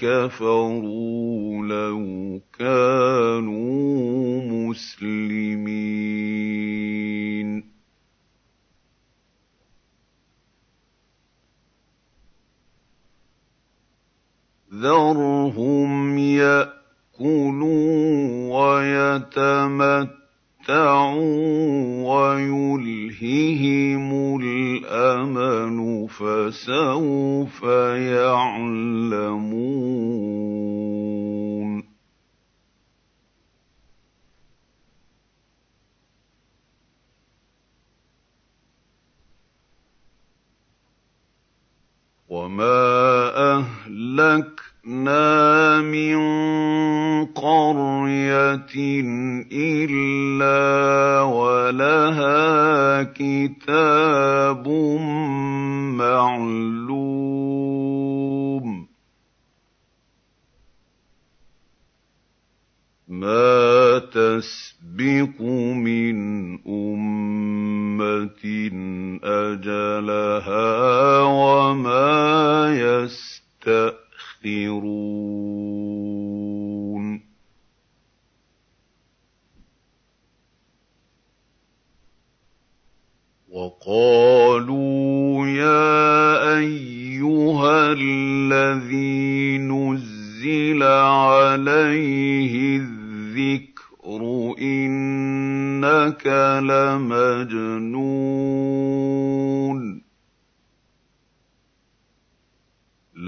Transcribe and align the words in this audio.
كفروا 0.00 1.07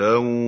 لو 0.00 0.39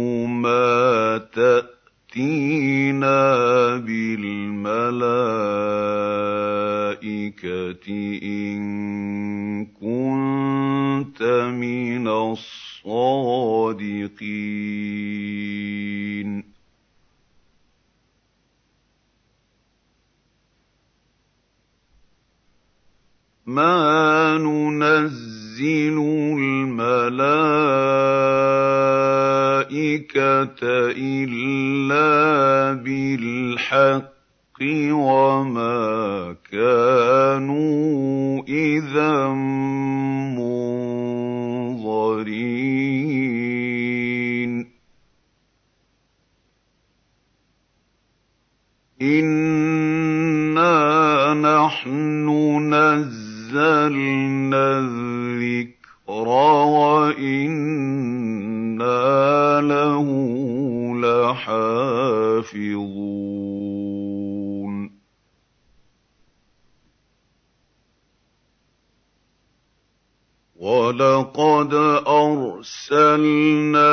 ولقد 70.93 71.73
أرسلنا 72.07 73.85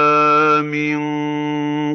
من 0.61 0.99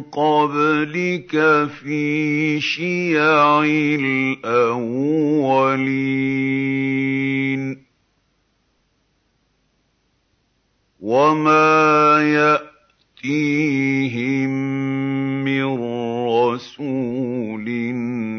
قبلك 0.00 1.32
في 1.68 2.60
شيع 2.60 3.64
الأولين 3.64 4.64
وما 11.00 12.64
يأتيهم 13.22 14.50
من 15.44 15.64
رسول 16.28 17.68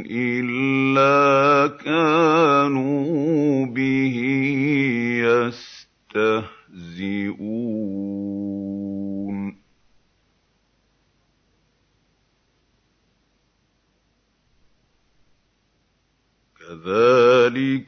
إلا 0.10 1.68
كانوا 1.86 3.66
به 3.66 4.16
يستهزئون 5.22 6.55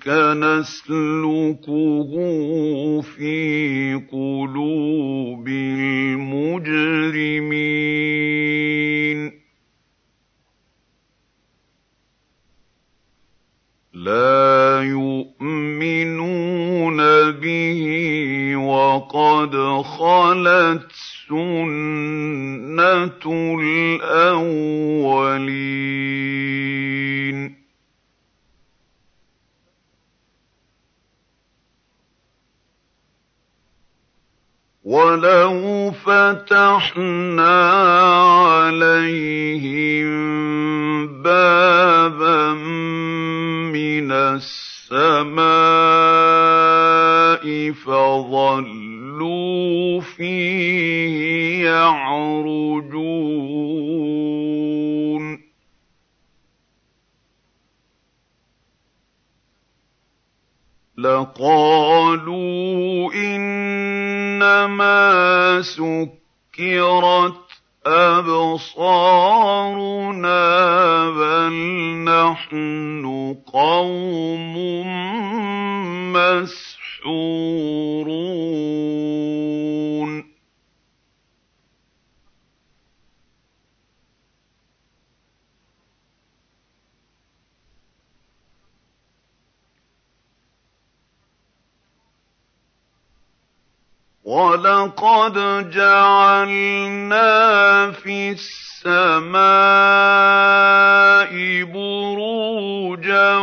نسلكه 0.10 2.12
في 3.02 4.02
قلوب 4.12 5.48
المجرمين. 5.48 6.28
لا 13.94 14.82
يؤمنون 14.84 16.98
به 17.32 18.56
وقد 18.56 19.82
خلت 19.82 20.92
سنة 21.30 23.26
الأولين. 23.62 24.98
وَلَوْ 34.88 35.92
فَتَحْنَا 35.92 37.60
عَلَيْهِم 38.40 40.08
بَابًا 41.22 42.54
مِّنَ 43.76 44.12
السَّمَاءِ 44.12 45.36
فَظَلُّوا 47.84 49.12
فِيهِ 50.02 51.18
يَعْرُجُونَ 51.68 53.28
لَقَالُوا 60.98 62.58
إِنَّمَا 64.38 65.62
سُكِّرَتْ 65.62 67.34
أَبْصَارُنَا 67.86 68.80
بَلْ 71.10 71.54
نَحْنُ 72.04 73.36
قَوْمٌ 73.54 74.56
مَّسْحُورُونَ. 76.14 77.08
وَلَقَدْ 94.28 95.36
جَعَلْنَا 95.72 97.32
فِي 97.92 98.36
السَّمَاءِ 98.36 99.32
بُرُوجًا 101.64 103.36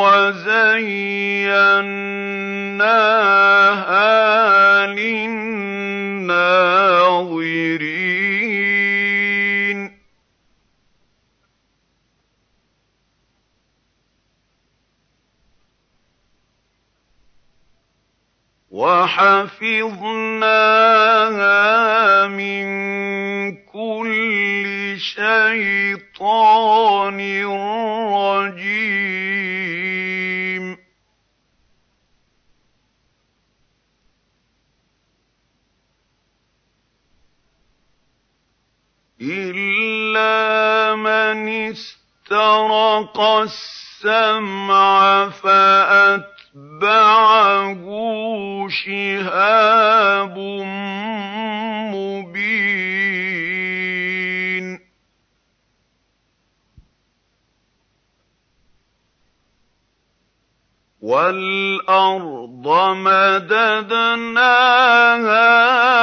وَزَيَّنَّاهَا 0.00 1.26
لِلنَّاظِرِينَ 4.86 5.45
وَحَفِظْنَاهَا 18.76 20.28
مِن 22.28 22.66
كُلِّ 23.72 24.94
شَيْطَانٍ 25.00 27.20
رَّجِيمٍ. 28.12 28.76
إِلَّا 39.22 40.94
مَنِ 40.94 41.48
اسْتَرَقَ 41.48 43.20
السَّمْعَ 43.20 45.28
فَأَتْبَعَهُ 45.28 46.35
شِهَابٌ 48.70 50.38
مُّبِينٌ 51.92 52.96
وَالْأَرْضَ 61.00 62.66
مَدَدْنَاهَا 62.96 64.00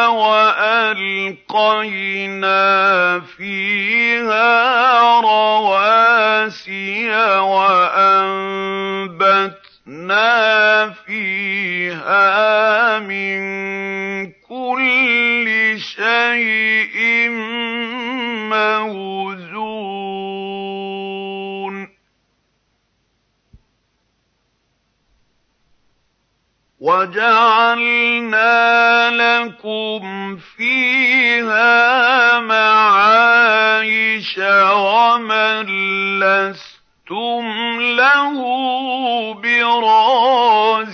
وَأَلْقَيْنَا 0.07 1.49
فِيهَا 3.19 4.51
رَوَاسِيَ 5.21 7.09
وَأَنبَتْنَا 7.39 8.53
فِيهَا 10.93 12.29
مِن 12.99 13.41
كُلِّ 14.31 15.75
شَيْءٍ 15.79 17.29
مَّوْزُونٍ 18.49 19.83
وَجَعَلْنَا 26.79 28.49
لَكُمْ 29.09 30.37
فِيهَا 30.57 32.39
مَعَايِشَ 32.39 34.37
وَمَن 34.37 35.65
لَّسْتُمْ 36.19 36.72
لَهُ 37.81 38.37
بِرَازِقِينَ. 39.33 40.93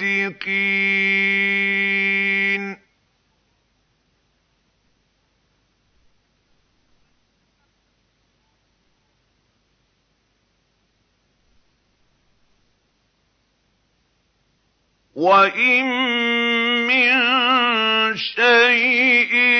وَإِن 15.16 15.86
مِّن 16.88 17.12
شَيْءٍ 18.18 19.59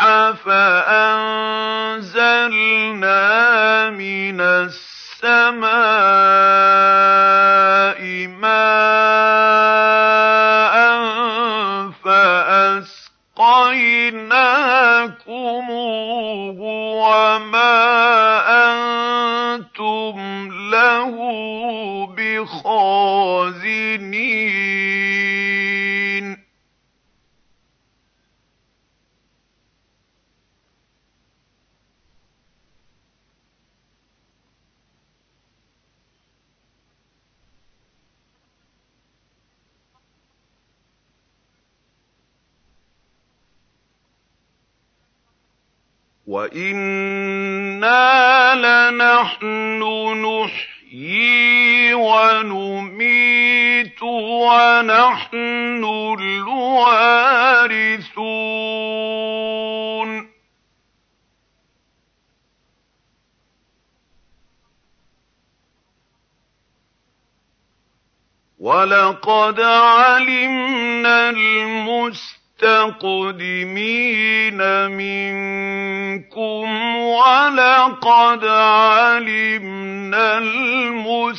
لَوَاقِحَ 0.00 0.32
فَأَنزَلْنَا 0.44 1.20
مِنَ 3.90 4.40
السَّمَاءِ 4.40 5.72
وَإِنَّا 46.26 47.94
لَنَحْنُ 48.54 49.82
نُحْيِي 50.22 51.94
وَنُمِيتُ 51.94 53.62
وَنَحْنُ 54.02 55.84
الْوَارِثُونَ 56.20 57.22
وَلَقَدْ 68.58 69.60
عَلِمْنَا 69.60 71.30
الْمُسْتَقْدِمِينَ 71.30 72.41
المستقدمين 72.64 74.60
منكم 74.90 76.66
ولقد 76.96 78.44
علمنا 78.44 80.38
المستأخرين. 80.38 81.32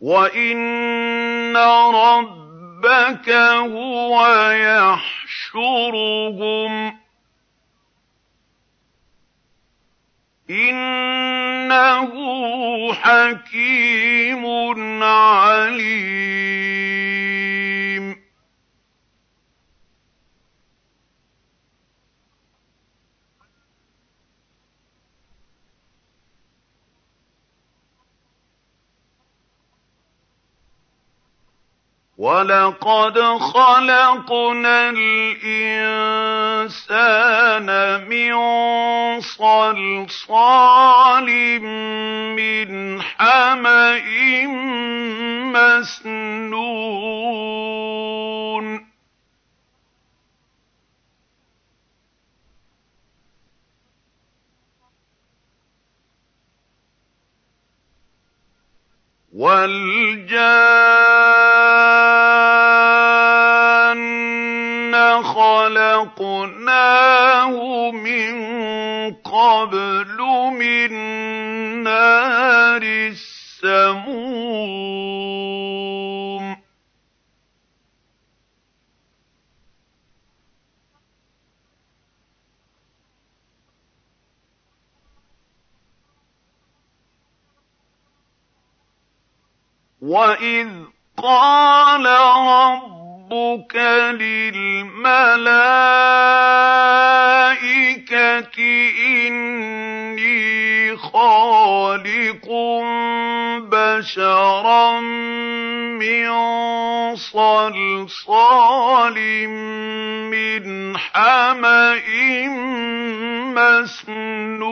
وإن 0.00 1.56
ربك 1.56 3.30
هو 3.30 4.26
يحشرهم 5.52 7.05
إِنَّهُ 10.50 12.12
حَكِيمٌ 12.92 14.46
عَلِيمٌ. 15.02 16.65
وَلَقَدْ 32.18 33.18
خَلَقْنَا 33.20 34.90
الْإِنسَانَ 34.90 36.08
مِن 38.08 38.32
صَلْصَالٍ 39.20 40.80
مِّنْ 42.32 43.02
حَمَإٍ 43.02 44.46
مَّسْنُونٍ 45.52 46.56
وَالْجَانَّ 59.36 60.36
خَلَقْنَاهُ 65.22 66.70
مِن 67.90 68.34
قَبْلُ 69.14 70.16
مِن 70.52 70.92
وَإِذْ 90.06 90.70
قَالَ 91.18 92.06
رَبُّكَ 92.06 93.74
لِلْمَلَائِكَةِ 94.22 95.58
إِنِّي 99.26 100.96
خَالِقٌ 100.96 102.46
بَشَرًا 103.66 105.00
مِّن 105.98 106.30
صَلْصَالٍ 107.16 109.18
مِّنْ 110.30 110.96
حَمَإٍ 110.98 112.08
مَّسْنُونٍ 113.58 114.66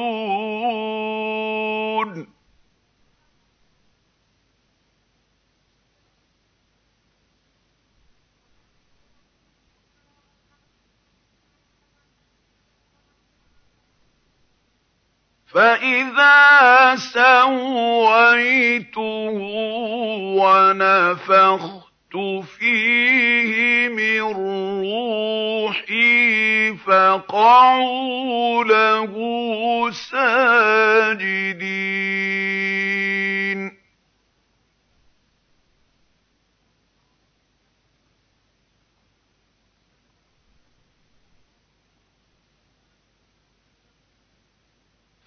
فَإِذَا 15.54 16.96
سَوَّيْتُهُ 16.96 19.00
وَنَفَخْتُ 20.42 22.14
فِيهِ 22.58 23.88
مِن 23.88 24.22
رُّوحِي 24.82 26.74
فَقَعُوا 26.74 28.64
لَهُ 28.64 29.12
سَاجِدِينَ 29.90 31.64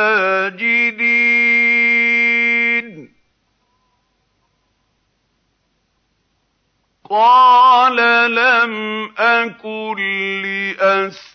قَالَ 7.10 7.96
لَمْ 8.36 9.06
أَكُن 9.18 9.96
لِّأَسْجُدَ 10.44 11.35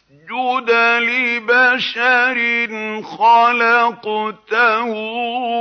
لِبَشَرٍ 1.00 2.38
خَلَقْتَهُ 3.02 4.90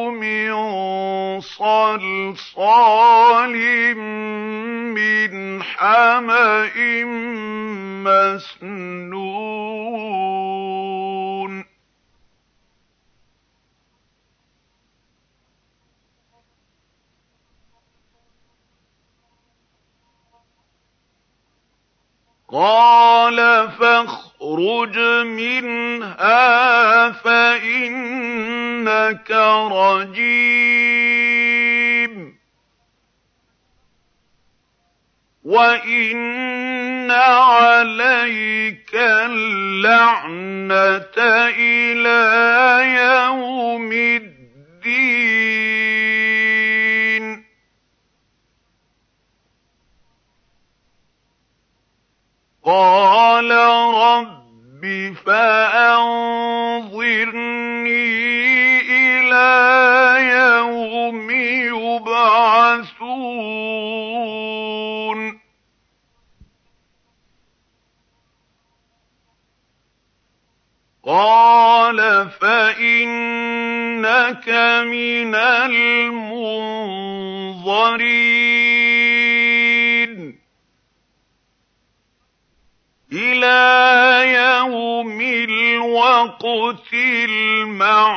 مِن 0.09 0.51
صَلْصَالٍ 1.41 2.75
مِّنْ 4.93 5.63
حَمَإٍ 5.63 7.03
مَّسْنُونٍ 8.05 9.49
قَالَ 22.51 23.69
فَاخْرُجْ 24.39 24.97
مِنْهَا 25.25 27.11
فَإِنَّكَ 27.11 29.31
رَجِيمٌ. 29.71 30.39
وَإِنَّ 35.43 37.11
عَلَيْكَ 37.11 38.95
اللَّعْنَةَ 38.95 41.17
إِلَىٰ 41.57 42.85
يَوْمِ 43.03 43.91
الدِّينِ. 43.91 44.39
قَالَ 52.65 53.51
رَبِّ 54.79 55.15
فَأَنظِرْنِي 55.25 56.39
إِلَىٰ 58.81 60.17
يَوْمِ 60.31 61.31
يُبْعَثُونَ. 61.31 62.39
قَالَ 71.05 72.29
فَإِنَّكَ 72.29 73.19
مِنَ 74.85 75.35
الْمُنظَرِينَ. 75.35 76.09
إِلَىٰ 83.13 84.33
يَوْمِ 84.33 85.21
الْوَقْتِ 85.21 86.93
الْمَعْلُومِ. 86.93 88.09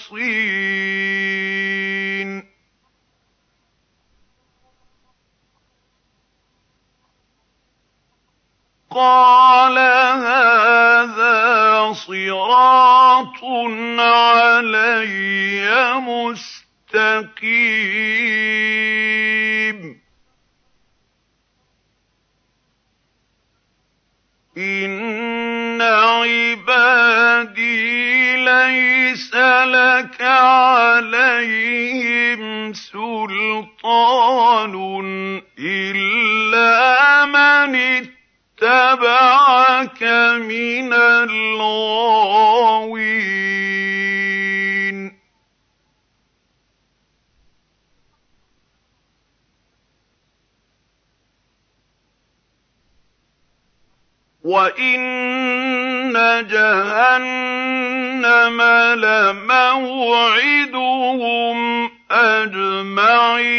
لَمَوْعِدُهُمْ 60.10 61.90
أَجْمَعِينَ 62.10 63.50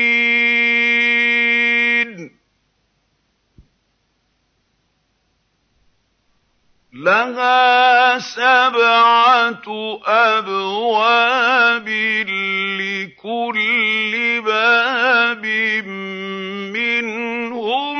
لَهَا 6.93 8.19
سَبْعَةُ 8.19 9.63
أَبْوَابٍ 10.05 11.87
لِّكُلِّ 12.79 14.41
بَابٍ 14.45 15.45
مِّنْهُمْ 16.75 17.97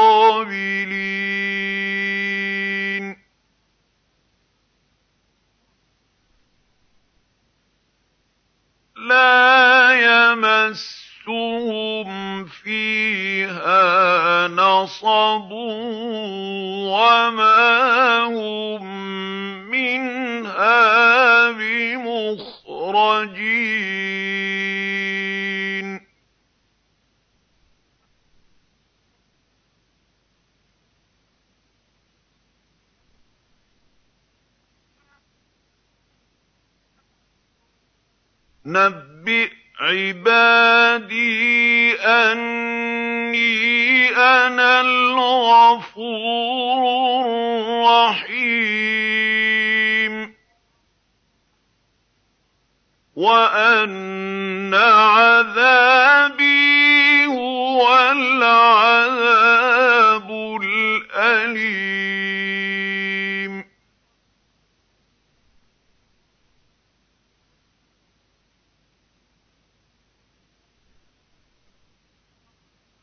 وَأَنَّ 53.61 54.75
عَذَابِي 54.75 56.45
هُوَ 57.27 58.11
الْعَذَابُ 58.13 59.41
الْأَلِيمُ 60.63 61.61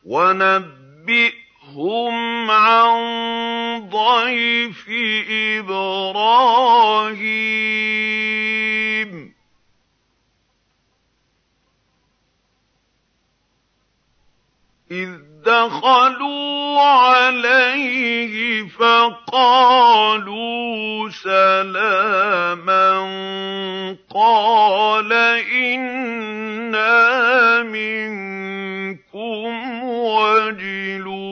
وَنَبِّئْهُمْ 0.05 1.35
عَن 2.51 2.99
ضَيْفِ 3.89 4.89
إِبْرَاهِيمَ 5.59 6.47
إِذْ 14.91 15.09
دَخَلُوا 15.45 16.81
عَلَيْهِ 16.81 18.63
فَقَالُوا 18.67 20.19
سَلَامًا 21.09 22.91
قَالَ 24.15 25.13
إِنَّا 25.53 26.93
مِنكُمْ 27.63 29.49
وَجِلُونَ. 29.83 31.27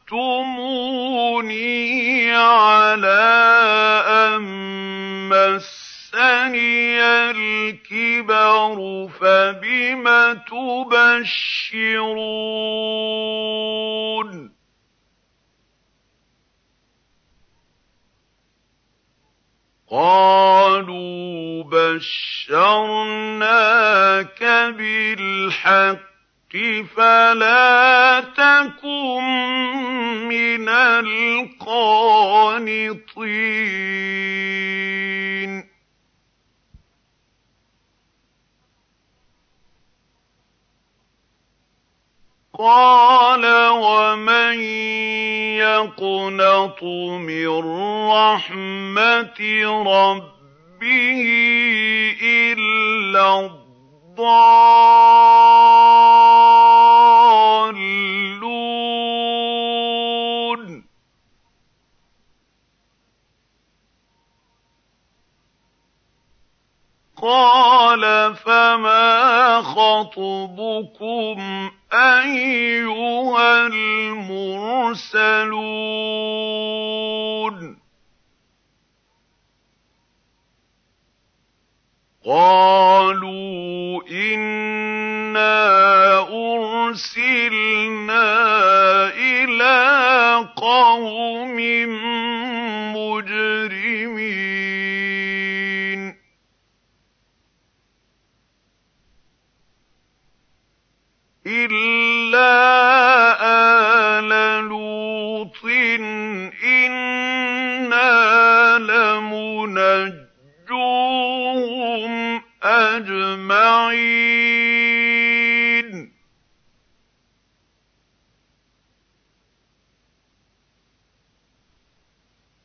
عَلَىٰ 2.34 4.04
أَن 4.08 4.42
مَّسَّنِيَ 5.30 7.02
الْكِبَرُ 7.32 9.08
فَبِمَ 9.22 10.06
تُبَشِّرُونَ 10.50 11.50
قَالُوا 19.92 21.63
بَشَّرْنَاكَ 21.63 22.84
بِالْحَقِّ 24.78 26.09
فَلَا 26.96 28.20
تَكُن 28.20 29.24
مِّنَ 30.26 30.70
الْقَانِطِينَ. 30.70 31.70
قَالَ 42.60 43.46
وَمَن 43.70 44.60
يَقْنَطُ 45.62 46.84
مِن 46.84 47.48
رَّحْمَةِ 48.10 49.40
رَبِّهِ 49.86 51.22
إِلَّا 52.22 53.40
الضَّالُّونَ 53.40 54.79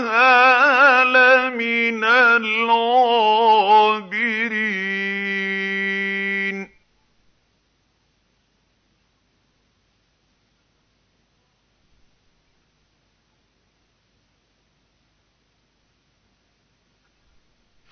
لَمِنَ 1.05 2.05
الْغَابِرِينَ 2.05 3.25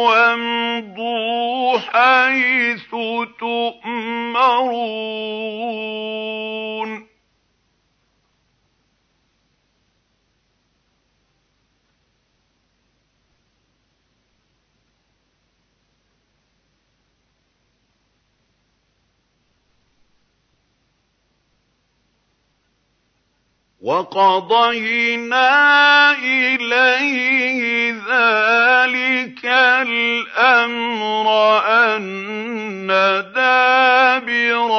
وَامْضُوا 0.09 1.79
حَيْثُ 1.79 2.91
تُؤْمَرُونَ 3.41 4.75
وَقَضَيْنَا 23.85 25.53
إِلَيْهِ 26.17 27.93
ذَٰلِكَ 27.93 29.45
الْأَمْرَ 29.85 31.29
أَنَّ 31.69 32.89
دَابِرَ 33.37 34.71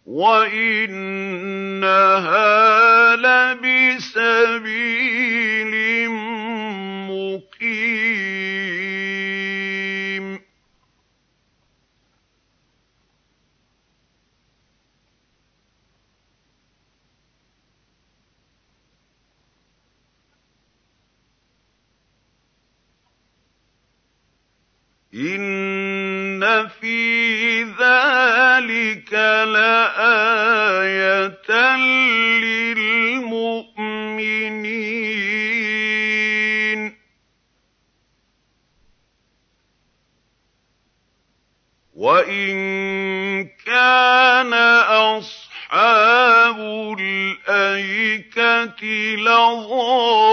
وَإِنَّهَا 0.05 1.15
لَبِسَبِيلٍ 3.15 4.45
مُّقِيمٍ 7.09 8.35
إِنَّ 25.15 26.67
فِي 26.67 27.63
ذَٰلِكَ 27.63 29.34
لَآيَةً 29.45 31.35
لِّلْمُؤْمِنِينَ. 32.39 33.55
وَإِن 41.95 42.55
كَانَ 43.65 44.53
أَصْحَابُ 44.83 46.59
الْأَيْكَةِ 46.99 48.85
لَظَالِمِينَ. 49.15 50.25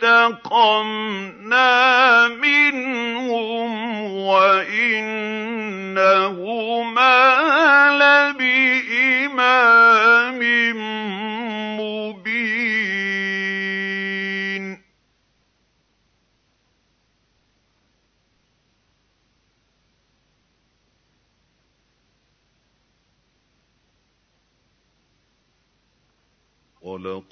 فَانتَقَمْنَا 0.00 1.68
مِنْهُمْ 2.28 4.00
وَإِنَّهُمَا 4.12 5.20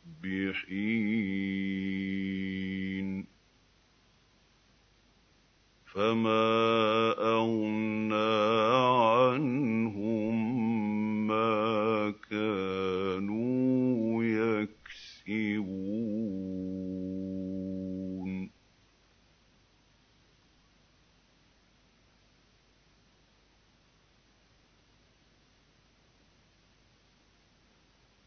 فَمَا 5.95 7.15
أَغْنَىٰ 7.19 8.15
عَنْهُم 9.03 10.35
مَّا 11.27 12.15
كَانُوا 12.31 14.25
يَكْسِبُونَ 14.25 15.71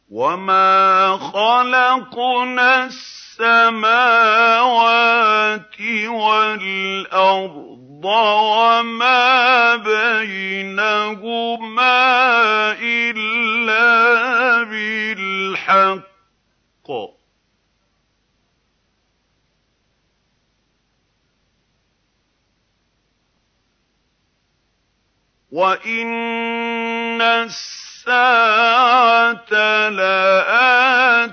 وَمَا 0.09 1.17
خَلَقْنَا 1.17 2.89
السَّمَاوَاتِ 3.33 4.61
وَالْأَرْضَ 6.07 8.05
وَمَا 8.05 9.75
بَيْنَهُمَا 9.75 11.11
إِلَّا 12.81 14.63
بِالْحَقِّ 14.63 16.07
ۗ. 16.87 17.13
وَإِنَّ 25.51 27.21
السَّاعَةَ 28.03 29.53
لَآتِيَةٌ 29.89 31.29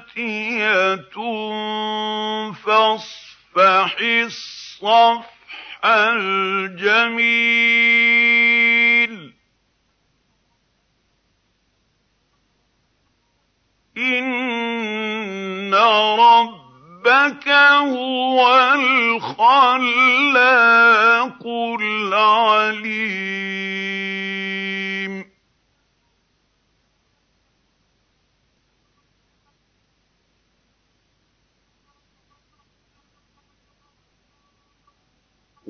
فَاصْفَحِ 2.52 3.96
الصَّفْحَ 4.00 5.26
الْجَمِيلَ. 5.84 7.10
إِنَّ 13.98 15.74
رَبَّكَ 15.74 17.48
هُوَ 17.48 18.72
الْخَلَّاقُ 18.74 19.86
الْعَلِيمُ. 21.80 23.30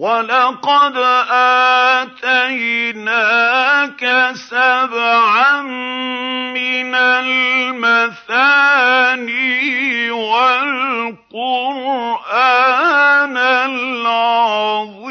وَلَقَدْ 0.01 0.97
آتَيْنَاكَ 2.25 4.03
سَبْعًا 4.33 5.61
مِّنَ 6.57 6.95
الْمَثَانِي 6.95 8.41
وَالْقُرْآنَ 10.11 11.37
الْعَظِيمَ. 13.37 15.11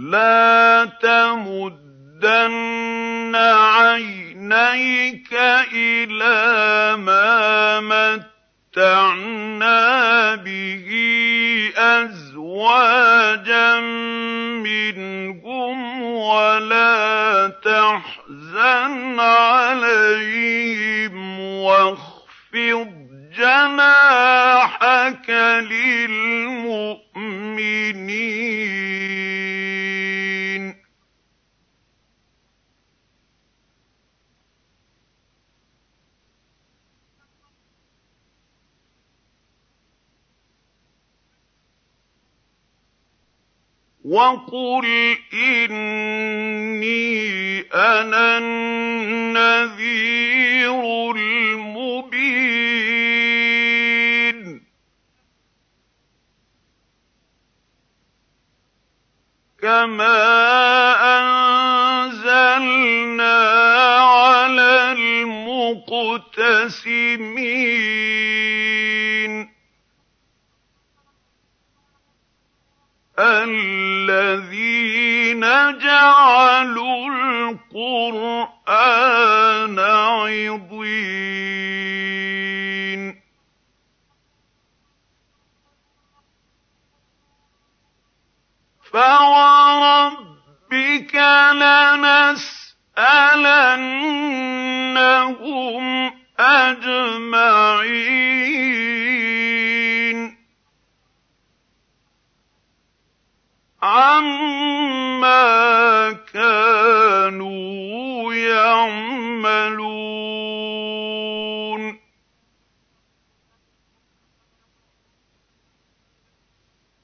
لَا 0.00 0.84
تَمُدَّنَّ 1.02 1.82
عَيْنَيْكَ 3.36 5.32
إِلَىٰ 5.74 6.96
مَا 6.96 7.80
مَتَّعْنَا 8.72 9.80
بِهِ 10.34 10.88
أَزْوَاجًا 11.76 13.00
مِّنْهُمْ 14.64 16.02
وَلَا 16.02 17.48
تَحْزَنْ 17.64 19.20
عَلَيْهِمْ 19.20 20.60
وَاخْفِضْ 21.40 22.90
جَنَاحَكَ 23.36 25.30
لِلْمُؤْمِنِينَ 25.70 27.00
وَقُلْ 44.10 44.86
إِنِّي 45.34 46.90
أَنَا 47.70 48.38
النَّذِيرُ 48.38 49.92
الْمُبِينُ 51.14 52.40
كَمَا 59.62 60.18
أَنزَلْنَا 62.02 62.58
عَلَى 64.00 64.92
الْمُقْتَسِمِينَ 64.92 66.30
الَّذِينَ 73.20 75.00
جَعَلُوا 75.78 77.08
الْقُرْآنَ 77.70 78.58
عِضِينَ. 79.78 81.20
فَوَرَبِّكَ 88.92 90.34
لَنَسْأَلَنَّهُمْ 91.54 92.60
أَجْمَعِينَ 96.40 97.00
أَجْمَعِينَ 97.00 98.20
عَمَّا 103.82 105.42
كَانُوا 106.32 108.34
يَعْمَلُونَ 108.34 109.90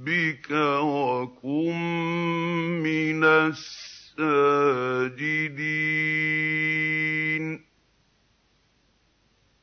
رَبِّكَ 0.00 0.50
وَكُن 0.80 1.76
مِّنَ 2.82 3.24
السَّاجِدِينَ. 3.24 4.20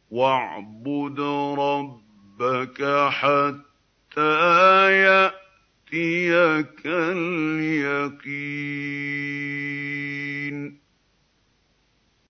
وَاعْبُدْ 0.09 1.19
رَبَّكَ 1.59 3.07
حَتَّىٰ 3.09 4.91
يَأْتِيَكَ 4.91 6.81
الْيَقِينُ. 6.85 8.17